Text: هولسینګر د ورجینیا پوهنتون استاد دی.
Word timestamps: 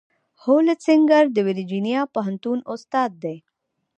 هولسینګر 0.43 1.25
د 1.33 1.37
ورجینیا 1.47 2.01
پوهنتون 2.13 2.59
استاد 2.73 3.11
دی. 3.23 3.37